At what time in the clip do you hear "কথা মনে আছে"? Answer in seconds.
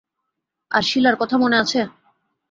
1.15-1.79